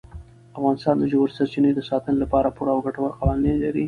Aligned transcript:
افغانستان 0.57 0.95
د 0.97 1.03
ژورې 1.11 1.35
سرچینې 1.37 1.71
د 1.75 1.81
ساتنې 1.89 2.17
لپاره 2.23 2.53
پوره 2.55 2.71
او 2.75 2.79
ګټور 2.85 3.11
قوانین 3.19 3.55
لري. 3.63 3.79